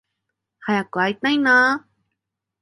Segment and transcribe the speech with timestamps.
[0.65, 1.85] 早く会いたいな